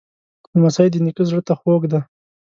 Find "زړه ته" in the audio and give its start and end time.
1.29-1.53